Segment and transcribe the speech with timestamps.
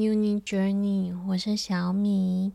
[0.00, 2.54] Uni Journey，我是小米。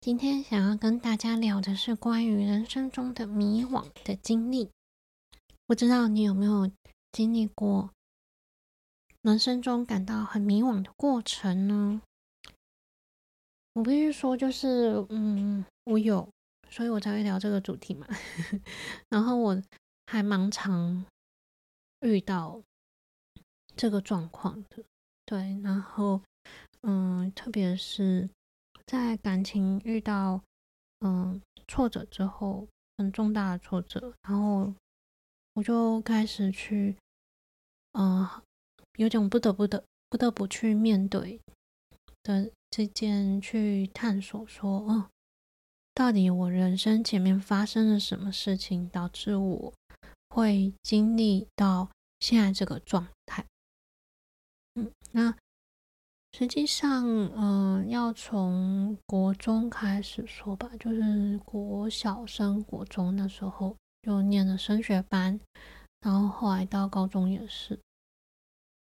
[0.00, 4.70] 今天想要跟大家聊的是关于人生中的迷惘的经历。
[5.66, 6.70] 不知道你有没有
[7.10, 7.90] 经历过
[9.22, 12.00] 人生中感到很迷惘的过程呢？
[13.72, 16.28] 我必须说，就是嗯，我有，
[16.70, 18.06] 所以我才会聊这个主题嘛。
[19.10, 19.60] 然后我
[20.06, 21.04] 还蛮常
[22.02, 22.62] 遇到
[23.74, 24.84] 这个状况的。
[25.24, 26.22] 对，然后，
[26.88, 28.30] 嗯，特别是
[28.86, 30.40] 在感情遇到
[31.00, 34.72] 嗯挫折之后，很重大的挫折，然后
[35.54, 36.96] 我就开始去，
[37.94, 38.24] 嗯，
[38.98, 41.40] 有种不得不的不得不去面对
[42.22, 45.10] 的这件，去探索说，哦，
[45.92, 49.74] 到底我人生前面发生了什么事情，导致我
[50.28, 53.44] 会经历到现在这个状态。
[54.74, 55.36] 嗯，那
[56.38, 57.02] 实际上，
[57.34, 65.40] 嗯，要从国中开始说吧，就是国小升国中的时候，就念了升学班，
[66.02, 67.80] 然后后来到高中也是，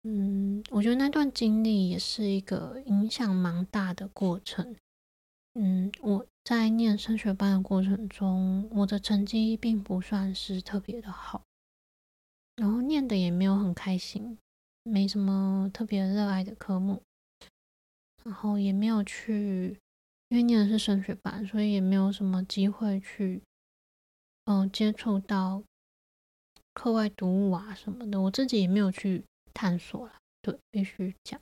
[0.04, 4.76] 嗯，我觉得那段经历也是一个影响蛮大的过程。
[5.54, 11.42] 嗯，我在念升学班的过程中，我的成绩并不算是特别的好，
[12.58, 14.38] 然后念的也没有很开心。
[14.84, 17.02] 没什么特别热爱的科目，
[18.26, 19.80] 然后也没有去，
[20.28, 23.42] 因为念的是升学班，所以也没有什么机会去，
[24.44, 25.64] 嗯，接触到
[26.74, 28.20] 课外读物啊什么的。
[28.20, 29.24] 我自己也没有去
[29.54, 31.40] 探索了，对，必须讲，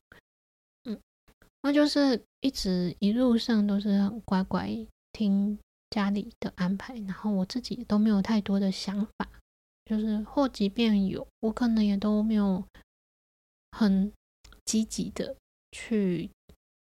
[0.83, 0.99] 嗯，
[1.63, 4.69] 那就是一直一路上都是很乖乖
[5.11, 5.57] 听
[5.89, 9.27] 家里的安排，然后我自己都没有太多的想法，
[9.85, 12.63] 就是或即便有，我可能也都没有。
[13.75, 14.13] 很
[14.65, 15.35] 积极的
[15.71, 16.29] 去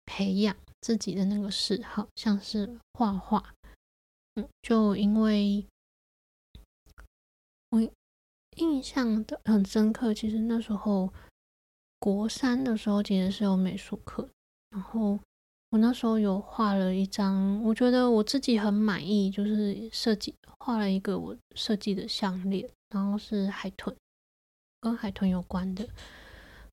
[0.05, 3.53] 培养自己的那个嗜好，像是画画。
[4.35, 5.65] 嗯，就因为
[7.69, 7.81] 我
[8.57, 11.13] 印象的很深刻，其实那时候
[11.99, 14.29] 国三的时候其实是有美术课，
[14.69, 15.19] 然后
[15.69, 23.95] 我那时候有画了一张，我觉得我自己很满意，就是设计画了一个我设计的项链，然后是海豚，
[24.79, 25.87] 跟海豚有关的。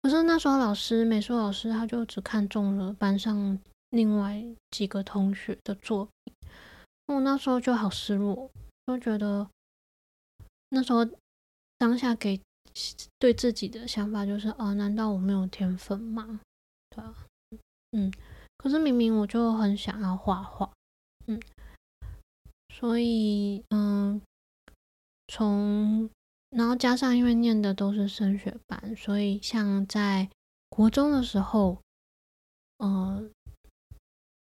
[0.00, 3.58] 可是那时候老师，美术老师他就只看中了班上
[3.90, 6.34] 另外几个同学的作品，
[7.06, 8.50] 我那时候就好失落，
[8.86, 9.48] 就觉得
[10.70, 11.06] 那时候
[11.76, 12.40] 当下给
[13.18, 16.40] 对自己的想法就是啊，难道我没有天分吗？
[16.90, 17.14] 对啊，
[17.92, 18.12] 嗯，
[18.56, 20.70] 可是明明我就很想要画画，
[21.26, 21.40] 嗯，
[22.74, 24.22] 所以嗯，
[25.26, 26.08] 从。
[26.58, 30.28] 然后加上，因为念的都是升学班，所以像在
[30.68, 31.80] 国中的时候，
[32.78, 33.30] 嗯，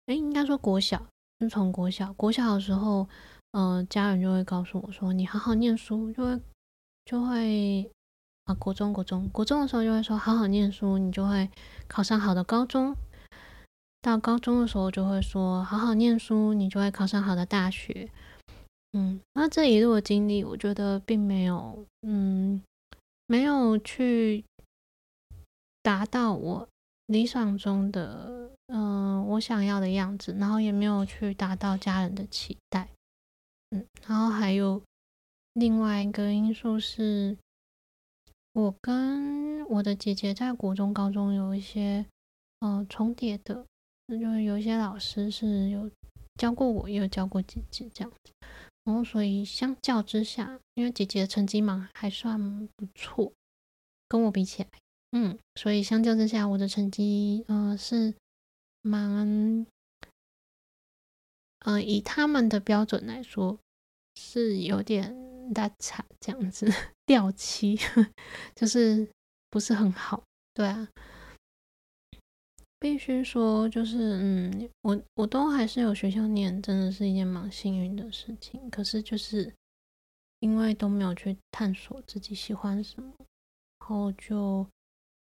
[0.06, 1.06] 哎，应该说国小，
[1.42, 3.09] 是从国小，国小的时候，
[3.52, 6.42] 嗯，家人就会告诉我说：“你好好念书，就会
[7.03, 7.92] 就会
[8.46, 11.52] 啊，国中国中国中的时候就会说好好念书，你就会
[11.90, 12.96] 考上好的高中。
[14.02, 18.09] 到高中的时候就会说好好念书，你就会考上好的大学。”
[18.97, 22.63] 嗯，那这一路的经历，我觉得并没有，嗯，
[23.28, 24.41] 没有去
[25.81, 26.69] 达到我
[27.07, 32.88] 理想中的，嗯，我想要的样子，然后也没有去达到家人的期待，
[33.72, 34.81] 嗯，然后还有
[35.55, 37.38] 另外一个因素是，
[38.53, 42.05] 我跟我的姐姐在国中、高中有一些，
[42.61, 43.66] 嗯，重叠的，
[44.08, 45.91] 那就是有一些老师是有
[46.35, 48.31] 教过我，也有教过姐姐这样子。
[48.85, 53.34] 然后，所以相较之下，因为姐姐的成绩嘛还算不错，
[54.08, 54.70] 跟我比起来，
[55.11, 58.14] 嗯，所以相较之下，我的成绩，呃，是
[58.82, 59.66] 蛮，
[61.59, 63.58] 呃，以他们的标准来说，
[64.16, 66.67] 是有点大差这样子，
[67.08, 67.78] 掉漆，
[68.55, 69.09] 就是
[69.49, 70.23] 不是很好，
[70.53, 70.87] 对啊。
[72.77, 78.69] 必须说，就是嗯，我我都还是有学校念，真的是一件蛮幸运的事情。
[78.69, 79.51] 可是就是
[80.39, 83.13] 因为都没有去探索自己喜欢什么，
[83.79, 84.67] 然后就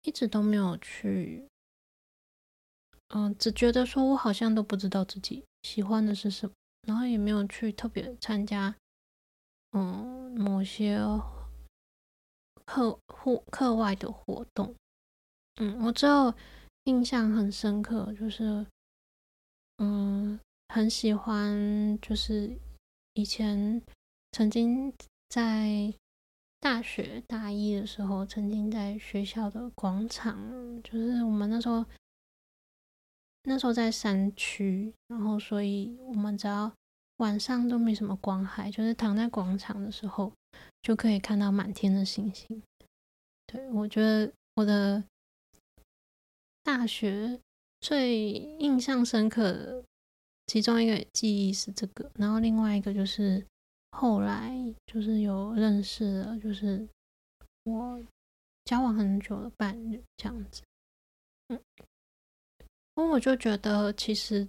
[0.03, 1.47] 一直都没有去，
[3.09, 6.55] 嗯，只觉得说我好像都不知道自己喜欢的是什么，
[6.89, 8.75] 然后也没有去特别参加，
[9.73, 10.99] 嗯，某些
[12.65, 14.75] 课户课外的活动。
[15.61, 16.35] 嗯，我知道。
[16.87, 18.65] 印象很深刻，就是，
[19.79, 20.39] 嗯，
[20.69, 22.57] 很喜欢，就是
[23.15, 23.83] 以前
[24.33, 24.93] 曾经
[25.29, 25.93] 在
[26.61, 31.85] 大学大一的时候，曾经在学校的广场，就是我们那时候
[33.43, 36.73] 那时候在山区，然后所以我们只要
[37.17, 40.33] 晚上都没什么光害，就是躺在广场的时候
[40.83, 42.63] 就可以看到满天的星星。
[43.47, 45.03] 对我觉得我的
[46.67, 47.39] 大学
[47.81, 49.85] 最印象深刻的
[50.49, 53.47] 其中一个记忆是这个，然后另外一个就是
[53.93, 54.53] 后来
[54.85, 56.89] 就是有认识了，就是
[57.63, 58.03] 我
[58.65, 60.65] 交往很久的伴侣这样子。
[61.51, 61.61] 嗯，
[62.95, 64.49] 我我就觉得其实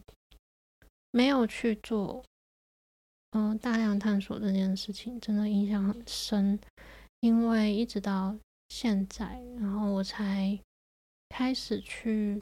[1.11, 2.25] 没有去做。
[3.31, 6.59] 嗯，大量探索这件事情真的印象很深，
[7.19, 8.35] 因为一直到
[8.69, 10.57] 现在，然后我才
[11.37, 12.41] 开始去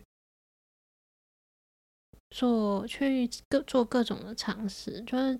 [2.29, 5.37] 做，去各做各种的尝试，就是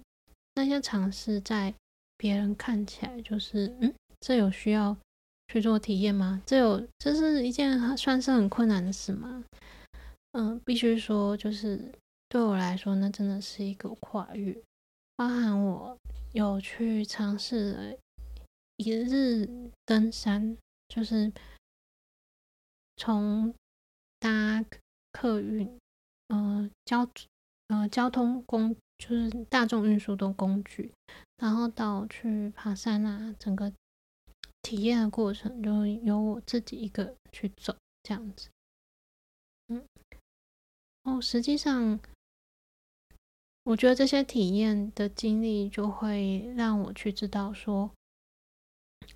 [0.55, 1.73] 那些尝试在
[2.17, 4.97] 别人看起来就是，嗯，这有需要
[5.47, 6.41] 去做体验吗？
[6.45, 9.41] 这有这是一件算是很困难的事吗？
[10.33, 11.93] 嗯，必须说，就是
[12.27, 14.53] 对我来说，那真的是一个跨越。
[15.15, 15.97] 包含我
[16.33, 17.97] 有去尝试了
[18.75, 19.47] 一日
[19.85, 20.57] 登山，
[20.89, 21.31] 就是
[22.97, 23.53] 从
[24.19, 24.63] 搭
[25.11, 25.79] 客运，
[26.27, 27.07] 呃交
[27.67, 30.91] 呃交通工，就是大众运输的工具，
[31.37, 33.71] 然后到去爬山啊，整个
[34.61, 38.49] 体验的过程就由我自己一个去走这样子。
[39.67, 39.83] 嗯，
[41.03, 41.99] 哦，实际上。
[43.67, 47.89] 我觉得这些体验的经历就会让我去知道说，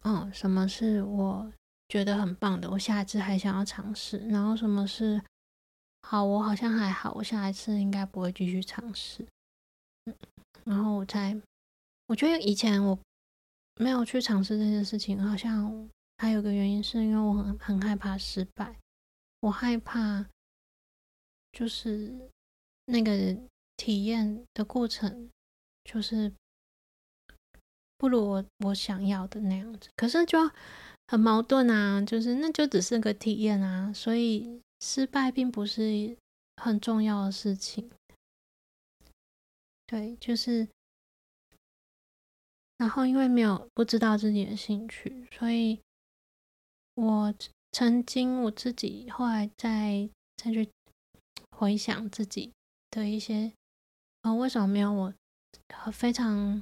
[0.02, 1.54] 嗯，什么是我
[1.90, 4.20] 觉得很棒的，我下一次还想要尝试。
[4.30, 5.22] 然后什么是
[6.04, 9.28] 好，我好像还好，我下一次应该不会继续尝试。
[10.06, 10.16] 嗯，
[10.64, 11.38] 然后我才，
[12.08, 12.98] 我觉得以前我
[13.76, 15.90] 没有去尝试这件事情，好像
[16.20, 18.78] 还有个原因是因为我很很害怕失败，
[19.42, 20.26] 我害怕
[21.52, 22.30] 就是
[22.86, 23.38] 那个。
[23.82, 25.30] 体验的过程
[25.86, 26.30] 就是
[27.96, 30.38] 不如我我想要的那样子，可是就
[31.10, 36.16] 很矛盾啊，就是那就只是个体验啊，所以失败并不是
[36.58, 37.90] 很重要的事情。
[39.88, 40.68] 对，就是，
[42.78, 45.80] 然后因为没有不知道自己的兴趣，所以
[46.94, 47.34] 我
[47.72, 50.08] 曾经我自己后来再
[50.38, 50.70] 再去
[51.58, 52.52] 回想自己
[52.92, 53.52] 的一些。
[54.22, 55.14] 啊，为什么没有我？
[55.92, 56.62] 非常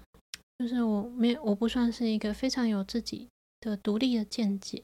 [0.60, 3.28] 就是我没有，我不算是一个非常有自己
[3.60, 4.84] 的独立的见解。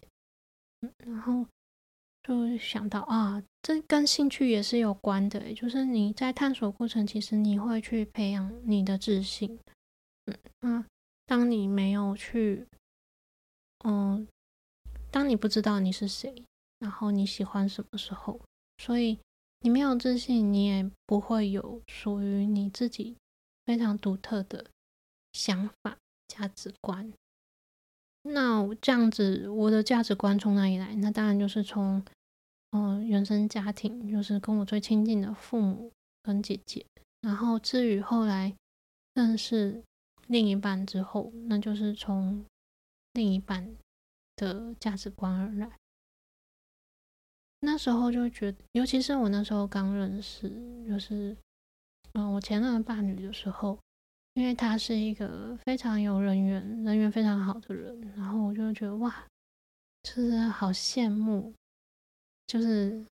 [0.81, 1.45] 嗯，然后
[2.23, 5.53] 就想到啊，这跟兴趣也是有关的。
[5.53, 9.59] 就是你在探索过程，其实你会去培养你的自信。
[10.25, 10.85] 嗯嗯，
[11.25, 12.67] 当你没有去，
[13.85, 14.27] 嗯，
[15.11, 16.43] 当你不知道你是谁，
[16.79, 18.39] 然后你喜欢什么时候，
[18.77, 19.19] 所以。
[19.65, 23.15] 你没有自信，你也不会有属于你自己
[23.65, 24.65] 非常独特的
[25.31, 27.13] 想法、价值观。
[28.23, 30.95] 那这样子，我的价值观从哪里来？
[30.95, 32.03] 那当然就是从
[32.71, 36.85] 嗯原生家庭，就是跟我最亲近的父母跟姐姐。
[37.21, 38.53] 然后至于后来
[39.13, 39.81] 认识
[40.27, 42.43] 另一半之后，那就是从
[43.13, 43.75] 另一半
[44.35, 45.71] 的价值观而来。
[47.59, 50.49] 那时候就觉得，尤其是我那时候刚认识，
[50.85, 51.35] 就是
[52.13, 53.79] 嗯，我前任伴侣的时候，
[54.33, 59.25] 因为他是一个非常有人缘、人缘非常好的人，然后我就觉得哇，
[60.03, 61.53] 就是好羡慕，
[62.47, 63.03] 就是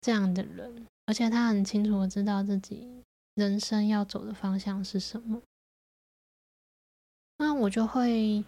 [0.00, 3.02] 这样的人，而且他很清楚的知道自己
[3.34, 5.40] 人生要走的方向是什么，
[7.38, 8.44] 那我就会，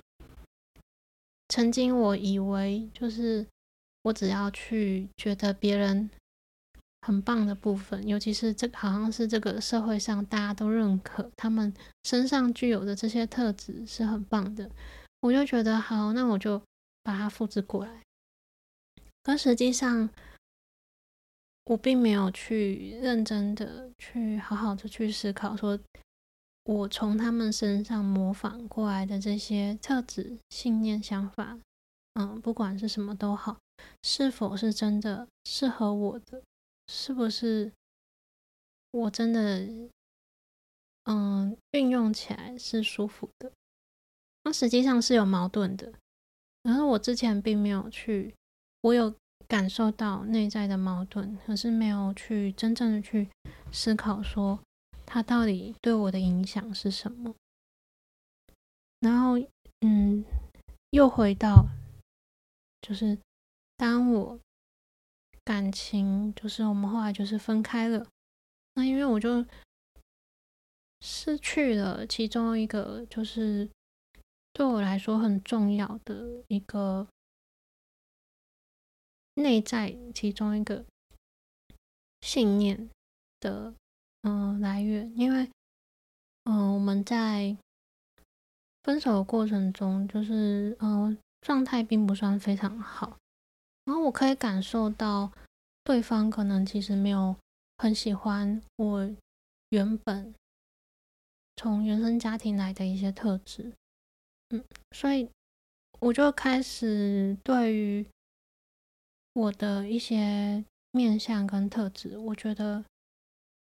[1.49, 3.47] 曾经我以为就是。
[4.05, 6.09] 我只要去觉得别人
[7.03, 11.73] 很棒的部分，尤其是这好像是这个社会上大家都认可他们
[12.05, 14.71] 身上具有的这些特质是很棒的，
[15.21, 16.61] 我就觉得好，那我就
[17.03, 18.03] 把它复制过来。
[19.23, 20.09] 可实际上，
[21.65, 25.79] 我并没有去认真的去好好的去思考，说
[26.65, 31.59] 我从他们身上模仿过来的这些特质、信念、想法，
[32.15, 33.57] 嗯，不管是什么都好。
[34.03, 36.43] 是否是真的适合我的？
[36.93, 37.71] 是不是
[38.91, 39.65] 我真的
[41.05, 43.53] 嗯运用起来是舒服的？
[44.43, 45.93] 那实际上是有矛盾的。
[46.63, 48.35] 然后我之前并没有去，
[48.81, 49.15] 我有
[49.47, 53.29] 感受到内在的矛盾，可是没有去真正的去
[53.71, 54.59] 思考说
[55.07, 57.33] 它到底对我的影响是什么。
[58.99, 59.39] 然后
[59.83, 60.25] 嗯，
[60.91, 61.67] 又回到
[62.83, 63.17] 就是。
[63.81, 64.39] 当我
[65.51, 68.07] 感情就是我们后来就是分开了，
[68.75, 69.45] 那因为我就
[71.01, 73.69] 失去了其中一个，就是
[74.53, 77.09] 对我来说很重要的一个
[79.35, 80.85] 内在其中一个
[82.21, 82.89] 信念
[83.41, 83.75] 的
[84.23, 85.51] 嗯来源，因为
[86.45, 87.57] 嗯我们在
[88.85, 93.19] 分手的过程中，就是嗯状态并不算非常好，
[93.91, 95.33] 然后我可以感受到
[95.83, 97.35] 对方可能其实没有。
[97.83, 99.11] 很喜欢我
[99.71, 100.35] 原本
[101.57, 103.73] 从原生家庭来的一些特质，
[104.51, 105.31] 嗯，所以
[105.99, 108.07] 我就开始对于
[109.33, 112.85] 我的一些面相跟特质，我觉得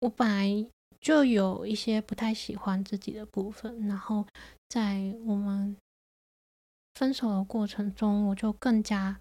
[0.02, 0.70] 我本来
[1.02, 4.24] 就有一些不太喜欢自己的部分，然后
[4.70, 5.76] 在我们
[6.94, 9.20] 分手的过程中，我就更加，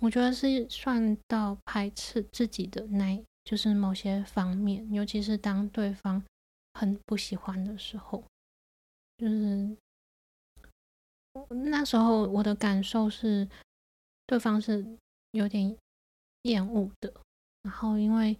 [0.00, 3.22] 我觉得是算到排斥自己的那。
[3.42, 6.22] 就是某些方面，尤其是当对方
[6.74, 8.22] 很不喜欢的时候，
[9.16, 9.76] 就是
[11.48, 13.48] 那时候我的感受是，
[14.26, 14.86] 对方是
[15.32, 15.74] 有点
[16.42, 17.12] 厌恶的。
[17.62, 18.38] 然后因为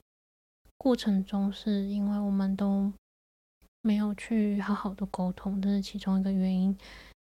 [0.77, 2.93] 过程中是因为我们都
[3.81, 6.77] 没有去好好的沟通，这是其中一个原因。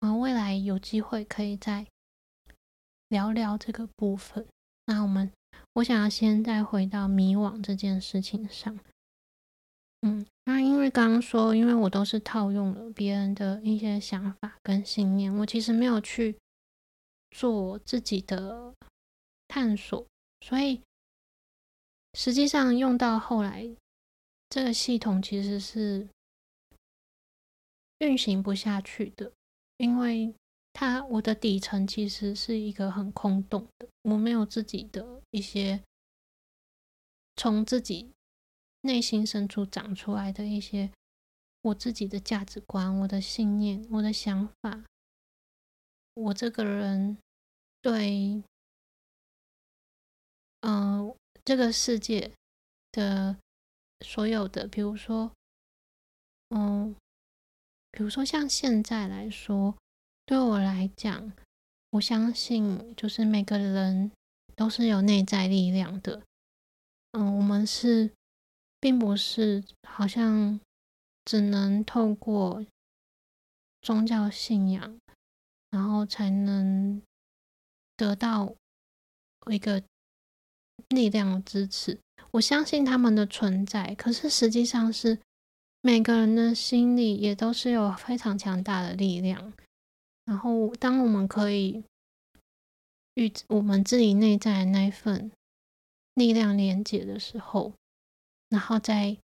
[0.01, 1.86] 然后未来有机会可以再
[3.09, 4.47] 聊聊这个部分。
[4.85, 5.31] 那我们。
[5.73, 8.77] 我想要先再回到迷惘这件事情上，
[10.01, 16.35] 嗯，那因为刚刚说，因为我都是套用了别人的一些想法跟信念，我其实没有去
[17.31, 18.73] 做自己的
[19.47, 20.05] 探索，
[20.41, 20.81] 所以
[22.13, 23.69] 实际上用到后来，
[24.49, 26.07] 这个系统其实是
[27.99, 29.31] 运行不下去的，
[29.77, 30.33] 因为。
[30.71, 35.83] 它我的底层其实是一个很空洞的，我没有自己的一些
[37.35, 38.11] 从自己
[38.81, 40.89] 内心深处长出来的一些
[41.63, 44.85] 我自己的价值观、我的信念、我的想法，
[46.13, 47.17] 我这个人
[47.81, 48.41] 对
[50.61, 52.31] 嗯这个世界
[52.93, 53.35] 的
[53.99, 55.33] 所有的，比如说
[56.49, 56.95] 嗯，
[57.91, 59.75] 比如说像现在来说。
[60.29, 61.33] 对我来讲，
[61.89, 64.12] 我相信就是每个人
[64.55, 66.21] 都是有内在力量的。
[67.13, 68.12] 嗯，我们是，
[68.79, 70.59] 并不是好像
[71.25, 72.63] 只能透过
[73.81, 75.00] 宗教信仰，
[75.71, 77.01] 然后才能
[77.98, 78.53] 得到
[79.50, 79.81] 一个
[80.89, 82.00] 力量的支持。
[82.33, 85.17] 我相信他们的存在，可是实际上是
[85.81, 89.51] 每个人的心里也都是有非常强大的力量。
[90.29, 91.83] 然后，当我们可以
[93.15, 95.31] 与我们自己内在的那份
[96.13, 97.74] 力量连接的时候，
[98.50, 99.17] 然后再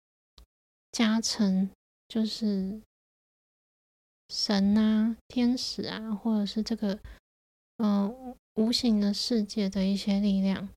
[0.91, 1.69] 加成
[2.09, 2.81] 就是
[4.31, 6.99] 神啊、天使啊，或者是这个
[7.77, 10.71] 嗯无形的世界的一些力量，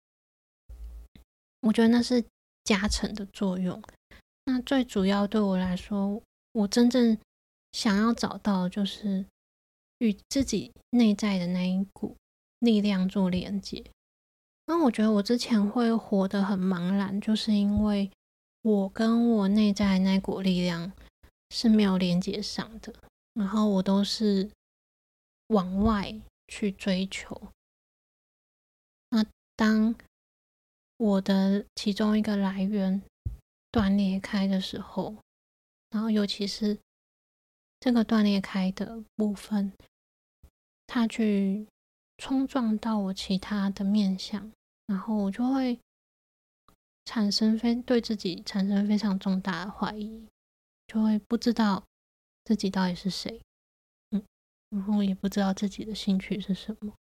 [1.61, 2.21] 我觉得那是
[2.65, 3.81] 加成的作用。
[4.43, 7.17] 那最主要对我来说，我真正
[7.71, 9.25] 想要找到就是。
[9.99, 12.15] 与自己内在的那一股
[12.59, 13.83] 力量做连接。
[14.65, 18.11] 那我觉得我之前会活得很茫然，就是因为
[18.61, 20.91] 我跟我内在那股力量
[21.49, 22.93] 是没有连接上的，
[23.33, 24.49] 然后我都是
[25.47, 26.13] 往外
[26.47, 27.49] 去追求。
[29.09, 29.25] 那
[29.55, 29.95] 当
[30.97, 33.01] 我的其中一个来源
[33.71, 35.15] 断裂开的时候，
[35.89, 36.77] 然后尤其是。
[37.79, 39.71] 这个断裂开的部分，
[40.87, 41.67] 它去
[42.17, 44.51] 冲撞到我其他的面相，
[44.87, 45.79] 然后我就会
[47.05, 50.27] 产生非对自己产生非常重大的怀疑，
[50.87, 51.83] 就会不知道
[52.43, 53.39] 自己到底是谁，
[54.11, 54.23] 嗯，
[54.69, 56.93] 然后也不知道自己的兴趣是什么。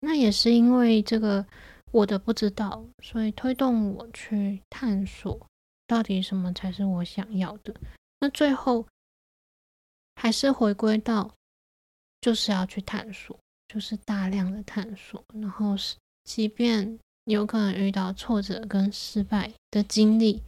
[0.00, 1.46] 那也是因为这个
[1.92, 5.46] 我的不知道，所以推动我去探索。
[5.94, 7.72] 到底什么才是我想要的？
[8.18, 8.84] 那最后
[10.16, 11.32] 还是回归到，
[12.20, 15.24] 就是要去探索，就是大量的探索。
[15.32, 20.42] 然后是，即便有可能遇到挫折跟失败的经历，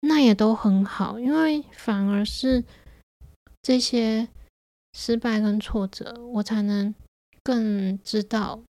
[0.00, 2.62] 那也都很好，因为反而是
[3.62, 4.28] 这些
[4.92, 6.94] 失败跟挫折，我才能
[7.42, 8.62] 更知道。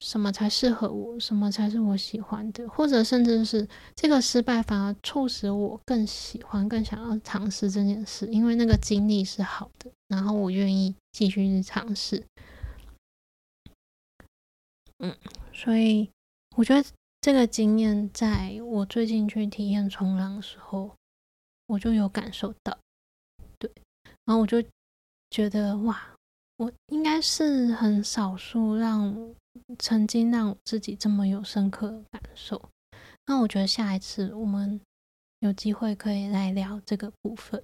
[0.00, 1.18] 什么才适合我？
[1.18, 2.68] 什么才是我喜欢的？
[2.68, 12.22] 或者甚至是这个失败反而促使我更喜欢、更想要尝试这件事，因为那个经历是好的，然后我愿意继续去尝试。
[14.98, 15.14] 嗯，
[15.52, 16.10] 所以
[16.56, 16.88] 我觉得
[17.20, 20.94] 这个经验，在我最近去体验冲浪的时候，
[21.66, 22.78] 我就有感受到，
[23.58, 23.70] 对，
[24.24, 24.62] 然后我就
[25.30, 26.14] 觉得哇，
[26.56, 29.34] 我应该是很少数让
[29.78, 32.70] 曾经让我自己这么有深刻的感受。
[33.26, 34.80] 那我觉得下一次我们
[35.40, 37.62] 有机会可以来聊这个部分。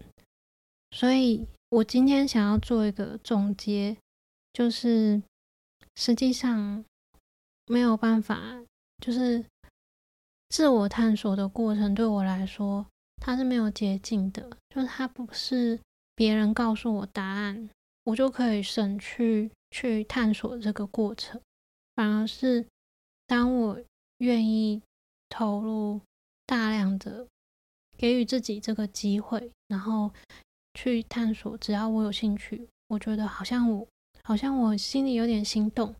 [0.90, 3.96] 所以我今天想要做一个总结，
[4.52, 5.22] 就是
[5.96, 6.84] 实际上
[7.66, 8.62] 没有办法，
[8.98, 9.44] 就是。
[10.54, 12.84] 自我探索的过程对我来说，
[13.16, 14.50] 它是没有捷径的。
[14.68, 15.80] 就是它不是
[16.14, 17.70] 别人告诉我答案，
[18.04, 21.40] 我就可以省去去探索这个过程。
[22.02, 22.66] 反而是
[23.28, 23.80] 当我
[24.18, 24.82] 愿意
[25.28, 26.00] 投入
[26.44, 27.28] 大量的
[27.96, 30.10] 给予自己这个机会，然后
[30.74, 33.86] 去探索，只要我有兴趣，我觉得好像我
[34.24, 35.94] 好像我心里有点心动。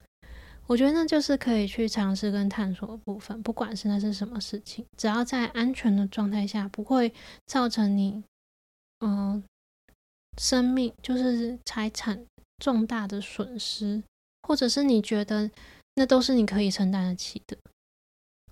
[0.66, 7.14] 我觉得那就是可以去尝试跟探索的部分，不管是那是什么事情，只要在安全的状态下，不会
[7.46, 8.24] 造成你，
[9.06, 9.40] 嗯，
[10.36, 12.26] 生命就是财产
[12.58, 14.02] 重大的损失，
[14.42, 15.48] 或者是你觉得
[15.94, 17.56] 那都是你可以承担得起的，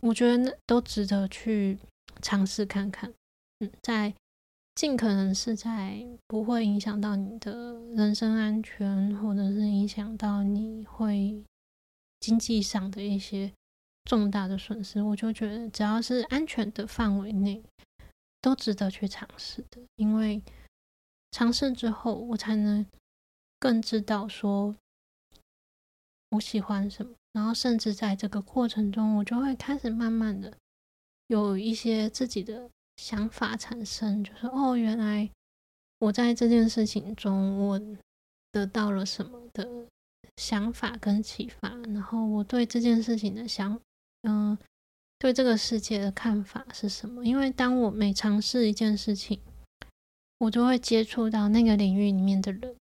[0.01, 1.79] 我觉得那都值得去
[2.21, 3.13] 尝试看看。
[3.61, 4.15] 嗯，在
[4.75, 11.43] 尽可能是在不会影响到你的人身安全，或者是影响到你会。
[12.21, 13.51] 经济上的一些
[14.05, 17.63] 重大的损失，我就觉得只要是安全的范围内，
[18.43, 19.81] 都值得去尝试的。
[19.97, 20.43] 因为
[21.31, 22.85] 尝试之后，我才能
[23.59, 24.77] 更知道说
[26.33, 30.53] 我喜欢什么，然后甚至在这个过程中，我就会开始慢慢的
[31.29, 35.31] 有一些自己的想法产生，就是哦，原来
[35.99, 37.81] 我在这件事情中，我
[38.53, 39.87] 得到了什么的。
[40.37, 43.79] 想法跟启发，然后我对这件事情的想，
[44.23, 44.57] 嗯，
[45.19, 47.23] 对这个世界的看法是什么？
[47.27, 49.39] 因为当我每尝试一件事情，
[50.39, 52.75] 我就会接触到那个领域里面的人。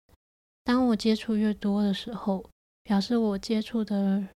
[0.64, 2.48] 当我接触越多的时候，
[2.82, 4.26] 表示我接触的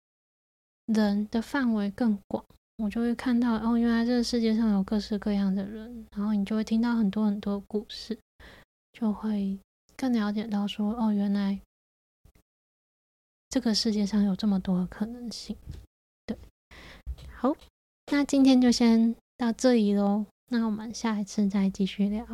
[0.86, 2.44] 人的范围更广，
[2.76, 8.18] 我就会看到哦，原来这个世界上有各式各样的人，然后你就会听到很多很多故事，
[8.92, 9.58] 就会
[9.96, 11.60] 更了解到说哦，原来。
[13.50, 15.56] 这个世界上有这么多可能性，
[16.26, 16.36] 对，
[17.36, 17.54] 好，
[18.10, 22.26] 那今天就先到这里喽，那我们下一次再继续聊。